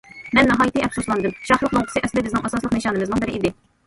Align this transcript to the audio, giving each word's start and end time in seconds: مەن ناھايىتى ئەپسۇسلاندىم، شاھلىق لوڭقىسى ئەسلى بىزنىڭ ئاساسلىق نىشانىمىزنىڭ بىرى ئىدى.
مەن 0.35 0.47
ناھايىتى 0.51 0.81
ئەپسۇسلاندىم، 0.85 1.35
شاھلىق 1.49 1.75
لوڭقىسى 1.77 2.01
ئەسلى 2.07 2.23
بىزنىڭ 2.29 2.47
ئاساسلىق 2.49 2.73
نىشانىمىزنىڭ 2.79 3.23
بىرى 3.25 3.37
ئىدى. 3.37 3.53